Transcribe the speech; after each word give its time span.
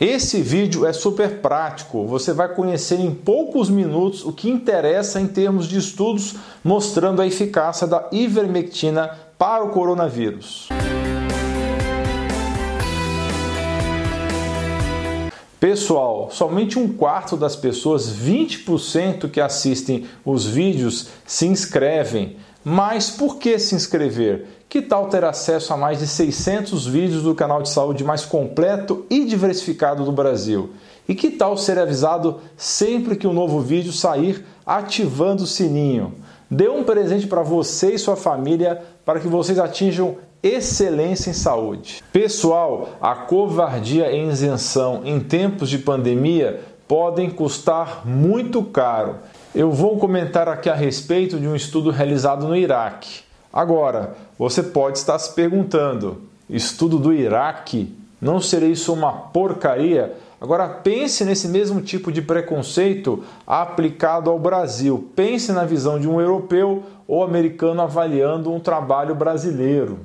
Esse 0.00 0.40
vídeo 0.40 0.86
é 0.86 0.92
super 0.92 1.40
prático, 1.40 2.06
você 2.06 2.32
vai 2.32 2.54
conhecer 2.54 3.00
em 3.00 3.12
poucos 3.12 3.68
minutos 3.68 4.24
o 4.24 4.32
que 4.32 4.48
interessa 4.48 5.20
em 5.20 5.26
termos 5.26 5.66
de 5.66 5.76
estudos 5.76 6.36
mostrando 6.62 7.20
a 7.20 7.26
eficácia 7.26 7.84
da 7.84 8.06
ivermectina 8.12 9.10
para 9.36 9.64
o 9.64 9.70
coronavírus. 9.70 10.68
Pessoal, 15.58 16.28
somente 16.30 16.78
um 16.78 16.92
quarto 16.92 17.36
das 17.36 17.56
pessoas, 17.56 18.08
20% 18.08 19.28
que 19.28 19.40
assistem 19.40 20.06
os 20.24 20.46
vídeos, 20.46 21.08
se 21.26 21.48
inscrevem. 21.48 22.36
Mas 22.64 23.10
por 23.10 23.36
que 23.36 23.58
se 23.58 23.74
inscrever? 23.74 24.46
Que 24.68 24.82
tal 24.82 25.08
ter 25.08 25.24
acesso 25.24 25.72
a 25.72 25.76
mais 25.76 25.98
de 25.98 26.06
600 26.06 26.86
vídeos 26.86 27.22
do 27.22 27.34
canal 27.34 27.62
de 27.62 27.70
saúde 27.70 28.04
mais 28.04 28.24
completo 28.24 29.06
e 29.08 29.24
diversificado 29.24 30.04
do 30.04 30.12
Brasil? 30.12 30.70
E 31.08 31.14
que 31.14 31.30
tal 31.30 31.56
ser 31.56 31.78
avisado 31.78 32.40
sempre 32.56 33.16
que 33.16 33.26
um 33.26 33.32
novo 33.32 33.60
vídeo 33.60 33.92
sair, 33.92 34.44
ativando 34.66 35.44
o 35.44 35.46
sininho? 35.46 36.14
Dê 36.50 36.68
um 36.68 36.84
presente 36.84 37.26
para 37.26 37.42
você 37.42 37.94
e 37.94 37.98
sua 37.98 38.16
família 38.16 38.82
para 39.04 39.20
que 39.20 39.28
vocês 39.28 39.58
atinjam 39.58 40.16
excelência 40.42 41.30
em 41.30 41.34
saúde. 41.34 42.02
Pessoal, 42.12 42.90
a 43.00 43.14
covardia 43.14 44.10
e 44.12 44.28
isenção 44.28 45.02
em 45.04 45.20
tempos 45.20 45.68
de 45.70 45.78
pandemia 45.78 46.60
podem 46.86 47.30
custar 47.30 48.06
muito 48.06 48.62
caro. 48.62 49.16
Eu 49.58 49.72
vou 49.72 49.98
comentar 49.98 50.48
aqui 50.48 50.70
a 50.70 50.74
respeito 50.76 51.36
de 51.40 51.48
um 51.48 51.56
estudo 51.56 51.90
realizado 51.90 52.46
no 52.46 52.54
Iraque. 52.54 53.22
Agora, 53.52 54.14
você 54.38 54.62
pode 54.62 54.98
estar 54.98 55.18
se 55.18 55.34
perguntando: 55.34 56.22
estudo 56.48 56.96
do 56.96 57.12
Iraque? 57.12 57.92
Não 58.20 58.40
seria 58.40 58.68
isso 58.68 58.92
uma 58.92 59.12
porcaria? 59.12 60.14
Agora 60.40 60.68
pense 60.68 61.24
nesse 61.24 61.48
mesmo 61.48 61.80
tipo 61.80 62.12
de 62.12 62.22
preconceito 62.22 63.24
aplicado 63.44 64.30
ao 64.30 64.38
Brasil. 64.38 65.10
Pense 65.16 65.50
na 65.50 65.64
visão 65.64 65.98
de 65.98 66.08
um 66.08 66.20
europeu 66.20 66.84
ou 67.08 67.24
americano 67.24 67.82
avaliando 67.82 68.52
um 68.52 68.60
trabalho 68.60 69.16
brasileiro. 69.16 69.98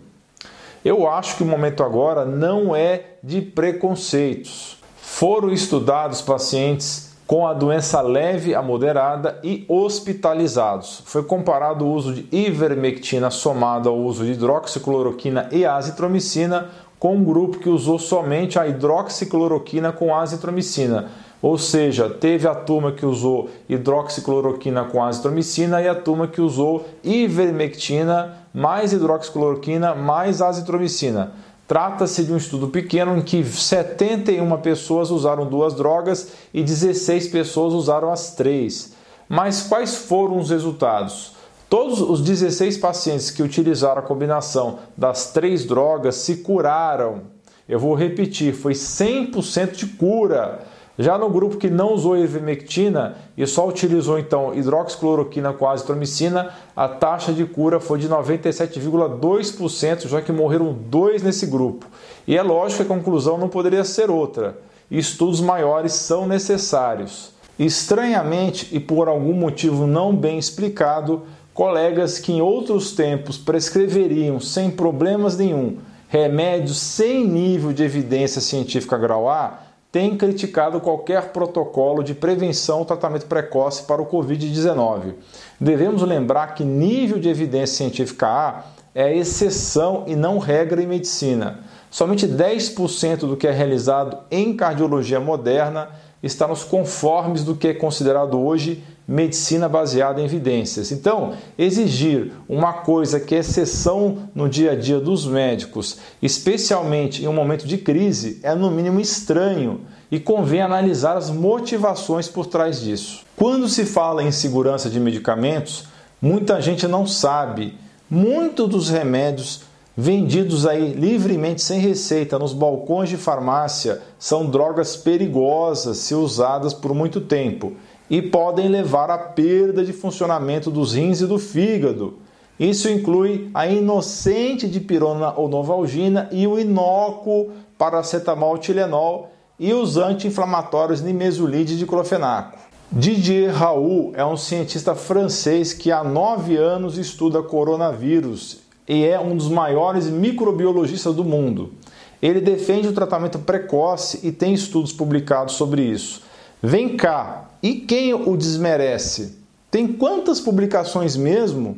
Eu 0.84 1.08
acho 1.08 1.38
que 1.38 1.44
o 1.44 1.46
momento 1.46 1.84
agora 1.84 2.26
não 2.26 2.76
é 2.76 3.18
de 3.22 3.40
preconceitos. 3.40 4.80
Foram 5.00 5.52
estudados 5.52 6.24
pacientes 6.24 7.13
com 7.34 7.48
a 7.48 7.54
doença 7.56 8.00
leve 8.00 8.54
a 8.54 8.62
moderada 8.62 9.40
e 9.44 9.66
hospitalizados. 9.68 11.02
Foi 11.04 11.24
comparado 11.24 11.84
o 11.84 11.92
uso 11.92 12.14
de 12.14 12.28
ivermectina 12.32 13.32
somado 13.32 13.90
ao 13.90 13.98
uso 13.98 14.24
de 14.24 14.34
hidroxicloroquina 14.34 15.50
e 15.52 15.66
azitromicina 15.66 16.70
com 17.00 17.16
um 17.16 17.24
grupo 17.24 17.58
que 17.58 17.70
usou 17.70 17.98
somente 17.98 18.60
a 18.60 18.68
hidroxicloroquina 18.68 19.92
com 19.92 20.16
azitromicina. 20.16 21.10
Ou 21.42 21.58
seja, 21.58 22.08
teve 22.08 22.48
a 22.48 22.54
turma 22.54 22.92
que 22.92 23.04
usou 23.04 23.50
hidroxicloroquina 23.68 24.84
com 24.84 25.04
azitromicina 25.04 25.82
e 25.82 25.90
a 25.90 25.96
turma 25.96 26.28
que 26.28 26.40
usou 26.40 26.86
ivermectina 27.04 28.38
mais 28.54 28.94
hidroxicloroquina 28.94 29.96
mais 29.96 30.40
azitromicina. 30.40 31.32
Trata-se 31.68 32.24
de 32.26 32.34
um 32.34 32.38
estudo 32.38 32.68
pequeno 32.68 33.18
em 33.18 33.22
que 33.22 33.44
71 33.44 34.58
pessoas 34.62 35.10
usaram 35.10 35.48
duas 35.48 35.74
drogas 35.74 36.30
e 36.54 36.62
16 36.62 37.30
pessoas 37.30 37.74
usaram 37.74 38.12
as 38.12 38.36
três. 38.36 38.94
Mas 39.30 39.62
quais 39.62 39.96
foram 39.96 40.38
os 40.38 40.50
resultados? 40.50 41.34
Todos 41.70 42.02
os 42.02 42.22
16 42.22 42.78
pacientes 42.78 43.32
que 43.32 43.42
utilizaram 43.42 44.00
a 44.00 44.06
combinação 44.06 44.80
das 44.96 45.32
três 45.32 45.66
drogas 45.66 46.16
se 46.16 46.38
curaram. 46.38 47.22
Eu 47.68 47.80
vou 47.80 47.96
repetir, 47.96 48.54
foi 48.54 48.74
100% 48.74 49.72
de 49.72 49.88
cura. 49.88 50.68
Já 50.98 51.18
no 51.18 51.28
grupo 51.28 51.58
que 51.58 51.72
não 51.72 51.94
usou 51.94 52.16
ivermectina 52.16 53.16
e 53.36 53.48
só 53.48 53.68
utilizou 53.68 54.20
então 54.20 54.54
hidroxicloroquina 54.54 55.52
com 55.52 55.68
azitromicina, 55.68 56.52
a 56.76 56.88
taxa 56.88 57.34
de 57.34 57.46
cura 57.46 57.80
foi 57.80 57.98
de 57.98 58.08
97,2%, 58.08 60.08
já 60.08 60.22
que 60.22 60.32
morreram 60.32 60.72
dois 60.72 61.24
nesse 61.24 61.48
grupo. 61.48 61.88
E 62.28 62.38
é 62.38 62.44
lógico 62.44 62.86
que 62.86 62.92
a 62.92 62.96
conclusão 62.96 63.40
não 63.40 63.50
poderia 63.50 63.84
ser 63.84 64.12
outra. 64.12 64.56
Estudos 64.92 65.42
maiores 65.42 65.94
são 65.94 66.28
necessários. 66.28 67.34
Estranhamente 67.58 68.70
e 68.72 68.80
por 68.80 69.08
algum 69.08 69.34
motivo 69.34 69.88
não 69.88 70.16
bem 70.16 70.38
explicado, 70.38 71.24
colegas 71.56 72.20
que 72.20 72.34
em 72.34 72.42
outros 72.42 72.92
tempos 72.92 73.38
prescreveriam 73.38 74.40
sem 74.40 74.70
problemas 74.70 75.38
nenhum 75.38 75.78
remédios 76.14 76.78
sem 76.78 77.28
nível 77.28 77.74
de 77.74 77.82
evidência 77.82 78.40
científica 78.40 78.96
grau 79.00 79.28
A 79.28 79.63
tem 79.94 80.18
criticado 80.18 80.82
qualquer 80.82 81.30
protocolo 81.30 82.04
de 82.04 82.16
prevenção 82.16 82.80
ou 82.80 82.86
tratamento 82.86 83.28
precoce 83.28 83.84
para 83.84 84.02
o 84.02 84.08
Covid-19. 84.08 85.14
Devemos 85.62 86.02
lembrar 86.02 86.56
que 86.56 86.66
nível 86.66 87.20
de 87.20 87.30
evidência 87.30 87.78
científica 87.78 88.28
A 88.28 88.64
é 88.96 89.16
exceção 89.16 90.06
e 90.08 90.16
não 90.16 90.40
regra 90.40 90.82
em 90.82 90.88
medicina. 90.88 91.60
Somente 91.92 92.28
10% 92.28 93.20
do 93.20 93.38
que 93.38 93.46
é 93.48 93.52
realizado 93.52 94.18
em 94.32 94.58
cardiologia 94.58 95.20
moderna 95.20 95.90
está 96.24 96.48
nos 96.48 96.64
conformes 96.64 97.44
do 97.44 97.54
que 97.54 97.68
é 97.68 97.74
considerado 97.74 98.40
hoje 98.40 98.82
medicina 99.06 99.68
baseada 99.68 100.22
em 100.22 100.24
evidências. 100.24 100.92
Então, 100.92 101.34
exigir 101.58 102.32
uma 102.48 102.72
coisa 102.72 103.20
que 103.20 103.36
é 103.36 103.40
exceção 103.40 104.30
no 104.34 104.48
dia 104.48 104.72
a 104.72 104.76
dia 104.76 105.00
dos 105.00 105.26
médicos, 105.26 105.98
especialmente 106.22 107.24
em 107.24 107.28
um 107.28 107.34
momento 107.34 107.68
de 107.68 107.78
crise, 107.78 108.40
é 108.42 108.56
no 108.56 108.72
mínimo 108.72 109.02
estranho 109.02 109.82
e 110.10 110.20
convém 110.20 110.62
analisar 110.62 111.18
as 111.18 111.30
motivações 111.30 112.30
por 112.30 112.46
trás 112.46 112.80
disso. 112.80 113.26
Quando 113.36 113.68
se 113.68 113.86
fala 113.86 114.24
em 114.24 114.32
segurança 114.32 114.90
de 114.90 115.00
medicamentos, 115.00 115.86
muita 116.22 116.62
gente 116.62 116.88
não 116.88 117.06
sabe. 117.06 117.78
Muitos 118.10 118.70
dos 118.70 118.90
remédios 118.90 119.64
vendidos 119.96 120.66
aí 120.66 120.94
livremente 120.94 121.62
sem 121.62 121.80
receita 121.80 122.40
nos 122.40 122.52
balcões 122.52 123.10
de 123.10 123.18
farmácia 123.18 124.02
são 124.18 124.46
drogas 124.50 124.96
perigosas 124.96 125.98
se 126.00 126.16
usadas 126.16 126.74
por 126.74 126.94
muito 126.96 127.22
tempo 127.22 127.74
e 128.10 128.22
podem 128.22 128.68
levar 128.68 129.10
à 129.10 129.18
perda 129.18 129.84
de 129.86 129.94
funcionamento 129.94 130.72
dos 130.72 130.94
rins 130.94 131.22
e 131.22 131.28
do 131.28 131.38
fígado. 131.38 132.20
Isso 132.60 132.90
inclui 132.90 133.50
a 133.54 133.68
inocente 133.68 134.68
dipirona 134.68 135.34
ou 135.36 135.48
novalgina 135.48 136.28
e 136.32 136.48
o 136.48 136.60
inócuo 136.60 137.52
paracetamol 137.78 138.58
Tilenol 138.58 139.32
e 139.60 139.74
os 139.74 139.98
anti-inflamatórios 139.98 141.02
nimesulide 141.02 141.74
e 141.74 141.78
diclofenaco. 141.78 142.58
Didier 142.92 143.52
Raoult 143.52 144.12
é 144.16 144.24
um 144.24 144.38
cientista 144.38 144.94
francês 144.94 145.74
que 145.74 145.92
há 145.92 146.04
nove 146.04 146.58
anos 146.58 146.98
estuda 146.98 147.42
coronavírus 147.42 148.63
e 148.88 149.06
é 149.06 149.20
um 149.20 149.36
dos 149.36 149.50
maiores 149.50 150.08
microbiologistas 150.08 151.16
do 151.16 151.24
mundo. 151.24 151.74
Ele 152.22 152.40
defende 152.40 152.88
o 152.88 152.94
tratamento 152.94 153.40
precoce 153.40 154.20
e 154.24 154.32
tem 154.32 154.54
estudos 154.54 154.94
publicados 154.94 155.56
sobre 155.56 155.82
isso. 155.82 156.22
Vem 156.62 156.96
cá, 156.96 157.50
e 157.62 157.76
quem 157.76 158.14
o 158.14 158.38
desmerece? 158.38 159.38
Tem 159.70 159.88
quantas 159.88 160.40
publicações 160.40 161.16
mesmo? 161.16 161.78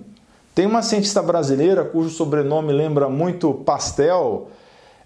Tem 0.53 0.65
uma 0.65 0.81
cientista 0.81 1.21
brasileira 1.21 1.83
cujo 1.83 2.09
sobrenome 2.09 2.71
lembra 2.71 3.09
muito 3.09 3.53
Pastel. 3.53 4.49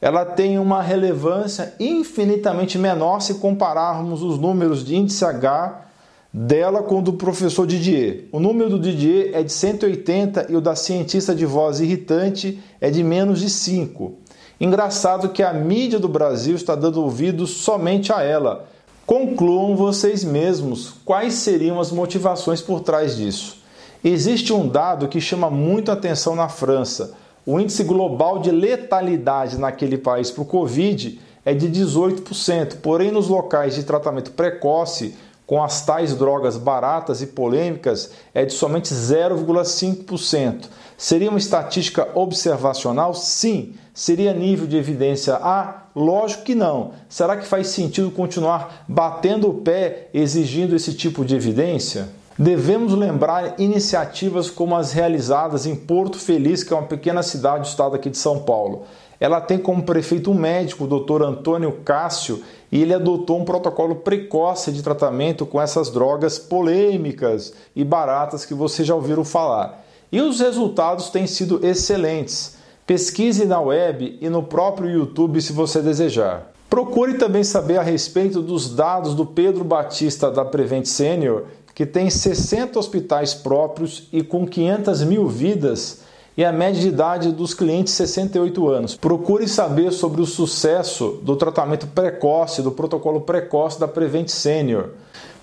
Ela 0.01 0.25
tem 0.25 0.59
uma 0.59 0.81
relevância 0.81 1.73
infinitamente 1.79 2.77
menor 2.77 3.19
se 3.21 3.35
compararmos 3.35 4.21
os 4.21 4.37
números 4.37 4.83
de 4.83 4.95
índice 4.95 5.25
H 5.25 5.88
dela 6.33 6.83
com 6.83 6.99
o 6.99 7.01
do 7.01 7.13
professor 7.13 7.65
Didier. 7.65 8.25
O 8.31 8.39
número 8.39 8.69
do 8.69 8.79
Didier 8.79 9.31
é 9.33 9.43
de 9.43 9.51
180 9.51 10.47
e 10.49 10.55
o 10.55 10.61
da 10.61 10.75
cientista 10.75 11.33
de 11.33 11.45
voz 11.45 11.79
irritante 11.79 12.59
é 12.79 12.89
de 12.89 13.03
menos 13.03 13.39
de 13.39 13.49
5. 13.49 14.13
Engraçado 14.61 15.29
que 15.29 15.41
a 15.41 15.53
mídia 15.53 15.99
do 15.99 16.09
Brasil 16.09 16.55
está 16.55 16.75
dando 16.75 17.01
ouvidos 17.01 17.51
somente 17.51 18.11
a 18.11 18.21
ela 18.21 18.67
Concluam 19.09 19.75
vocês 19.75 20.23
mesmos 20.23 20.93
quais 21.03 21.33
seriam 21.33 21.79
as 21.79 21.91
motivações 21.91 22.61
por 22.61 22.81
trás 22.81 23.17
disso. 23.17 23.57
Existe 24.03 24.53
um 24.53 24.67
dado 24.67 25.07
que 25.07 25.19
chama 25.19 25.49
muito 25.49 25.91
atenção 25.91 26.35
na 26.35 26.47
França. 26.47 27.15
O 27.43 27.59
índice 27.59 27.83
global 27.83 28.37
de 28.37 28.51
letalidade 28.51 29.57
naquele 29.57 29.97
país 29.97 30.29
para 30.29 30.43
o 30.43 30.45
Covid 30.45 31.19
é 31.43 31.55
de 31.55 31.67
18%, 31.67 32.75
porém 32.83 33.09
nos 33.09 33.27
locais 33.27 33.73
de 33.73 33.83
tratamento 33.83 34.29
precoce, 34.33 35.15
com 35.49 35.63
as 35.63 35.83
tais 35.83 36.13
drogas 36.13 36.57
baratas 36.57 37.23
e 37.23 37.25
polêmicas, 37.25 38.11
é 38.35 38.45
de 38.45 38.53
somente 38.53 38.93
0,5%. 38.93 40.65
Seria 40.95 41.27
uma 41.31 41.39
estatística 41.39 42.07
observacional? 42.13 43.15
Sim. 43.15 43.73
Seria 43.91 44.31
nível 44.31 44.67
de 44.67 44.77
evidência 44.77 45.33
A? 45.37 45.85
Lógico 45.95 46.43
que 46.43 46.53
não. 46.53 46.91
Será 47.09 47.35
que 47.35 47.47
faz 47.47 47.69
sentido 47.69 48.11
continuar 48.11 48.85
batendo 48.87 49.49
o 49.49 49.55
pé 49.55 50.09
exigindo 50.13 50.75
esse 50.75 50.93
tipo 50.93 51.25
de 51.25 51.35
evidência? 51.35 52.09
Devemos 52.37 52.93
lembrar 52.93 53.59
iniciativas 53.59 54.51
como 54.51 54.75
as 54.75 54.91
realizadas 54.91 55.65
em 55.65 55.75
Porto 55.75 56.19
Feliz, 56.19 56.63
que 56.63 56.71
é 56.71 56.77
uma 56.77 56.85
pequena 56.85 57.23
cidade 57.23 57.61
do 57.61 57.65
estado 57.65 57.95
aqui 57.95 58.11
de 58.11 58.19
São 58.19 58.37
Paulo. 58.43 58.83
Ela 59.19 59.41
tem 59.41 59.57
como 59.57 59.83
prefeito 59.83 60.31
um 60.31 60.33
médico, 60.33 60.85
o 60.85 60.87
doutor 60.87 61.21
Antônio 61.21 61.79
Cássio, 61.83 62.41
e 62.71 62.81
ele 62.81 62.93
adotou 62.93 63.39
um 63.39 63.45
protocolo 63.45 63.97
precoce 63.97 64.71
de 64.71 64.81
tratamento 64.81 65.45
com 65.45 65.61
essas 65.61 65.89
drogas 65.89 66.39
polêmicas 66.39 67.53
e 67.75 67.83
baratas 67.83 68.45
que 68.45 68.53
vocês 68.53 68.87
já 68.87 68.95
ouviram 68.95 69.25
falar. 69.25 69.83
E 70.11 70.21
os 70.21 70.39
resultados 70.39 71.09
têm 71.09 71.27
sido 71.27 71.65
excelentes. 71.65 72.57
Pesquise 72.87 73.45
na 73.45 73.59
web 73.59 74.17
e 74.21 74.29
no 74.29 74.41
próprio 74.41 74.89
YouTube 74.89 75.41
se 75.41 75.51
você 75.51 75.81
desejar. 75.81 76.51
Procure 76.69 77.15
também 77.15 77.43
saber 77.43 77.77
a 77.77 77.83
respeito 77.83 78.41
dos 78.41 78.73
dados 78.73 79.13
do 79.13 79.25
Pedro 79.25 79.63
Batista 79.63 80.31
da 80.31 80.45
Prevent 80.45 80.85
Senior, 80.85 81.43
que 81.75 81.85
tem 81.85 82.09
60 82.09 82.79
hospitais 82.79 83.33
próprios 83.33 84.07
e 84.13 84.23
com 84.23 84.47
500 84.47 85.03
mil 85.03 85.27
vidas 85.27 86.01
e 86.37 86.45
a 86.45 86.51
média 86.51 86.79
de 86.79 86.87
idade 86.87 87.31
dos 87.31 87.53
clientes 87.53 87.93
68 87.93 88.69
anos. 88.69 88.95
Procure 88.95 89.47
saber 89.47 89.91
sobre 89.91 90.21
o 90.21 90.25
sucesso 90.25 91.19
do 91.23 91.35
tratamento 91.35 91.87
precoce, 91.87 92.61
do 92.61 92.71
protocolo 92.71 93.21
precoce 93.21 93.79
da 93.79 93.87
Prevent 93.87 94.29
Senior. 94.29 94.89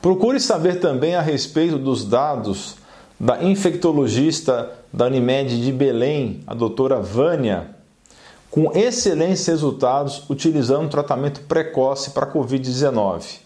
Procure 0.00 0.38
saber 0.41 0.81
também 0.81 1.15
a 1.15 1.21
respeito 1.21 1.79
dos 1.79 2.05
dados 2.05 2.77
da 3.19 3.43
infectologista 3.43 4.73
da 4.93 5.06
Unimed 5.06 5.61
de 5.61 5.73
Belém, 5.73 6.43
a 6.47 6.55
doutora 6.55 7.00
Vânia, 7.00 7.71
com 8.50 8.73
excelentes 8.73 9.47
resultados 9.47 10.25
utilizando 10.31 10.88
tratamento 10.88 11.41
precoce 11.43 12.11
para 12.11 12.31
Covid-19. 12.33 13.41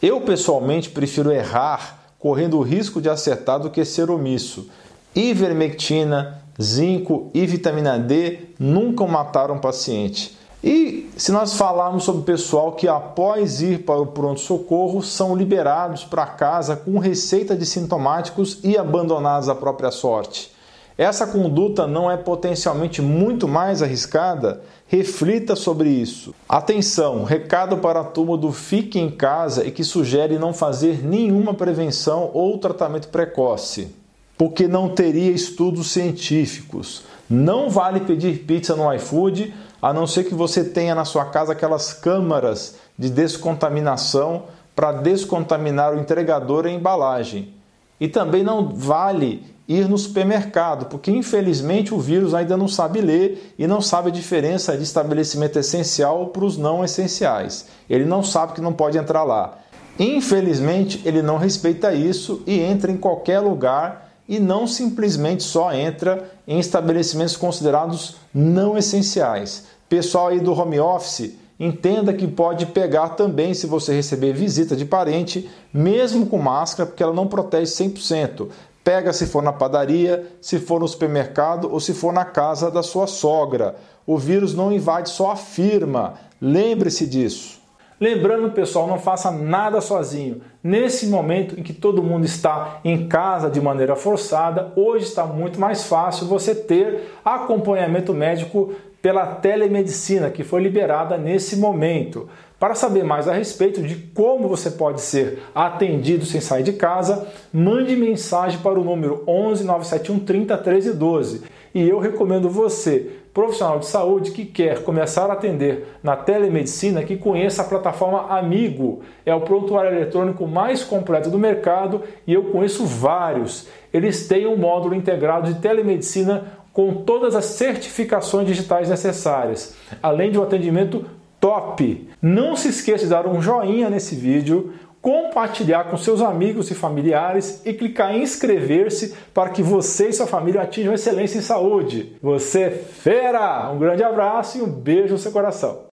Eu 0.00 0.20
pessoalmente 0.20 0.90
prefiro 0.90 1.32
errar 1.32 2.04
correndo 2.18 2.58
o 2.58 2.62
risco 2.62 3.00
de 3.00 3.08
acertar 3.08 3.60
do 3.60 3.70
que 3.70 3.84
ser 3.84 4.10
omisso. 4.10 4.68
Ivermectina, 5.14 6.42
zinco 6.62 7.30
e 7.34 7.46
vitamina 7.46 7.98
D 7.98 8.48
nunca 8.58 9.06
mataram 9.06 9.56
o 9.56 9.60
paciente. 9.60 10.36
E 10.62 11.10
se 11.16 11.30
nós 11.30 11.56
falarmos 11.56 12.04
sobre 12.04 12.22
o 12.22 12.24
pessoal 12.24 12.72
que 12.72 12.88
após 12.88 13.60
ir 13.60 13.84
para 13.84 14.00
o 14.00 14.06
pronto-socorro 14.06 15.02
são 15.02 15.36
liberados 15.36 16.04
para 16.04 16.24
casa 16.24 16.74
com 16.74 16.98
receita 16.98 17.54
de 17.54 17.66
sintomáticos 17.66 18.60
e 18.64 18.78
abandonados 18.78 19.50
à 19.50 19.54
própria 19.54 19.90
sorte. 19.90 20.54
Essa 20.96 21.26
conduta 21.26 21.88
não 21.88 22.08
é 22.08 22.16
potencialmente 22.16 23.02
muito 23.02 23.48
mais 23.48 23.82
arriscada? 23.82 24.62
Reflita 24.86 25.56
sobre 25.56 25.88
isso. 25.88 26.32
Atenção, 26.48 27.24
recado 27.24 27.78
para 27.78 28.00
a 28.00 28.04
turma 28.04 28.36
do 28.36 28.52
Fique 28.52 28.98
em 28.98 29.10
Casa 29.10 29.66
e 29.66 29.72
que 29.72 29.82
sugere 29.82 30.38
não 30.38 30.54
fazer 30.54 31.04
nenhuma 31.04 31.52
prevenção 31.52 32.30
ou 32.32 32.56
tratamento 32.58 33.08
precoce, 33.08 33.94
porque 34.36 34.66
não 34.66 34.88
teria 34.88 35.30
estudos 35.30 35.90
científicos. 35.90 37.04
Não 37.28 37.70
vale 37.70 38.00
pedir 38.00 38.40
pizza 38.40 38.74
no 38.76 38.92
iFood, 38.94 39.54
a 39.80 39.92
não 39.92 40.06
ser 40.06 40.24
que 40.24 40.34
você 40.34 40.64
tenha 40.64 40.94
na 40.94 41.04
sua 41.04 41.26
casa 41.26 41.52
aquelas 41.52 41.92
câmaras 41.92 42.76
de 42.98 43.10
descontaminação 43.10 44.44
para 44.74 44.92
descontaminar 44.92 45.94
o 45.94 46.00
entregador 46.00 46.66
e 46.66 46.70
a 46.70 46.72
embalagem. 46.72 47.54
E 48.00 48.08
também 48.08 48.42
não 48.42 48.68
vale 48.68 49.54
ir 49.66 49.88
no 49.88 49.96
supermercado, 49.96 50.86
porque 50.86 51.10
infelizmente 51.10 51.94
o 51.94 51.98
vírus 51.98 52.34
ainda 52.34 52.56
não 52.56 52.68
sabe 52.68 53.00
ler 53.00 53.54
e 53.58 53.66
não 53.66 53.80
sabe 53.80 54.08
a 54.08 54.12
diferença 54.12 54.76
de 54.76 54.82
estabelecimento 54.82 55.58
essencial 55.58 56.26
para 56.26 56.44
os 56.44 56.58
não 56.58 56.84
essenciais. 56.84 57.66
Ele 57.88 58.04
não 58.04 58.22
sabe 58.22 58.52
que 58.52 58.60
não 58.60 58.72
pode 58.72 58.98
entrar 58.98 59.22
lá. 59.22 59.58
Infelizmente, 59.98 61.00
ele 61.04 61.22
não 61.22 61.38
respeita 61.38 61.94
isso 61.94 62.42
e 62.46 62.58
entra 62.58 62.90
em 62.90 62.96
qualquer 62.96 63.40
lugar 63.40 64.13
e 64.28 64.40
não 64.40 64.66
simplesmente 64.66 65.42
só 65.42 65.72
entra 65.72 66.30
em 66.46 66.58
estabelecimentos 66.58 67.36
considerados 67.36 68.16
não 68.32 68.76
essenciais. 68.76 69.64
Pessoal 69.88 70.28
aí 70.28 70.40
do 70.40 70.52
home 70.52 70.80
office, 70.80 71.34
entenda 71.58 72.12
que 72.12 72.26
pode 72.26 72.66
pegar 72.66 73.10
também 73.10 73.54
se 73.54 73.66
você 73.66 73.94
receber 73.94 74.32
visita 74.32 74.74
de 74.74 74.84
parente, 74.84 75.48
mesmo 75.72 76.26
com 76.26 76.38
máscara, 76.38 76.86
porque 76.86 77.02
ela 77.02 77.12
não 77.12 77.26
protege 77.26 77.70
100%. 77.72 78.48
Pega 78.82 79.12
se 79.12 79.26
for 79.26 79.42
na 79.42 79.52
padaria, 79.52 80.26
se 80.40 80.58
for 80.58 80.80
no 80.80 80.88
supermercado 80.88 81.72
ou 81.72 81.80
se 81.80 81.94
for 81.94 82.12
na 82.12 82.24
casa 82.24 82.70
da 82.70 82.82
sua 82.82 83.06
sogra. 83.06 83.76
O 84.06 84.18
vírus 84.18 84.54
não 84.54 84.72
invade 84.72 85.08
só 85.08 85.30
a 85.30 85.36
firma. 85.36 86.14
Lembre-se 86.40 87.06
disso. 87.06 87.63
Lembrando, 88.04 88.50
pessoal, 88.50 88.86
não 88.86 88.98
faça 88.98 89.30
nada 89.30 89.80
sozinho. 89.80 90.42
Nesse 90.62 91.06
momento 91.06 91.58
em 91.58 91.62
que 91.62 91.72
todo 91.72 92.02
mundo 92.02 92.26
está 92.26 92.78
em 92.84 93.08
casa 93.08 93.48
de 93.48 93.62
maneira 93.62 93.96
forçada, 93.96 94.70
hoje 94.76 95.06
está 95.06 95.24
muito 95.24 95.58
mais 95.58 95.84
fácil 95.84 96.26
você 96.26 96.54
ter 96.54 97.14
acompanhamento 97.24 98.12
médico 98.12 98.74
pela 99.00 99.24
telemedicina 99.24 100.28
que 100.28 100.44
foi 100.44 100.60
liberada 100.62 101.16
nesse 101.16 101.56
momento. 101.56 102.28
Para 102.60 102.74
saber 102.74 103.04
mais 103.04 103.26
a 103.26 103.32
respeito 103.32 103.80
de 103.82 103.94
como 103.96 104.48
você 104.48 104.70
pode 104.70 105.00
ser 105.00 105.42
atendido 105.54 106.26
sem 106.26 106.42
sair 106.42 106.62
de 106.62 106.74
casa, 106.74 107.26
mande 107.50 107.96
mensagem 107.96 108.58
para 108.58 108.78
o 108.78 108.84
número 108.84 109.24
11 109.26 109.64
971 109.64 110.18
30 110.26 110.58
13 110.58 110.92
12. 110.92 111.42
E 111.74 111.88
eu 111.88 111.98
recomendo 111.98 112.50
você, 112.50 113.12
profissional 113.34 113.80
de 113.80 113.86
saúde 113.86 114.30
que 114.30 114.44
quer 114.44 114.84
começar 114.84 115.28
a 115.28 115.32
atender 115.32 115.88
na 116.00 116.14
telemedicina, 116.14 117.02
que 117.02 117.16
conheça 117.16 117.62
a 117.62 117.64
plataforma 117.64 118.28
Amigo. 118.28 119.02
É 119.26 119.34
o 119.34 119.40
prontuário 119.40 119.90
eletrônico 119.90 120.46
mais 120.46 120.84
completo 120.84 121.28
do 121.28 121.38
mercado 121.38 122.02
e 122.24 122.32
eu 122.32 122.44
conheço 122.44 122.86
vários. 122.86 123.66
Eles 123.92 124.28
têm 124.28 124.46
um 124.46 124.56
módulo 124.56 124.94
integrado 124.94 125.52
de 125.52 125.60
telemedicina 125.60 126.44
com 126.72 126.94
todas 127.02 127.34
as 127.34 127.44
certificações 127.46 128.46
digitais 128.46 128.88
necessárias, 128.88 129.76
além 130.00 130.30
de 130.30 130.38
um 130.38 130.42
atendimento 130.42 131.04
top. 131.40 132.08
Não 132.22 132.54
se 132.54 132.68
esqueça 132.68 133.04
de 133.04 133.10
dar 133.10 133.26
um 133.26 133.42
joinha 133.42 133.90
nesse 133.90 134.14
vídeo, 134.14 134.72
compartilhar 135.04 135.84
com 135.90 135.98
seus 135.98 136.22
amigos 136.22 136.70
e 136.70 136.74
familiares 136.74 137.60
e 137.66 137.74
clicar 137.74 138.14
em 138.14 138.22
inscrever-se 138.22 139.14
para 139.34 139.50
que 139.50 139.62
você 139.62 140.08
e 140.08 140.12
sua 140.14 140.26
família 140.26 140.62
atinjam 140.62 140.94
excelência 140.94 141.36
em 141.36 141.42
saúde. 141.42 142.16
Você 142.22 142.62
é 142.62 142.70
fera! 142.70 143.70
Um 143.70 143.78
grande 143.78 144.02
abraço 144.02 144.56
e 144.56 144.62
um 144.62 144.66
beijo 144.66 145.12
no 145.12 145.18
seu 145.18 145.30
coração. 145.30 145.93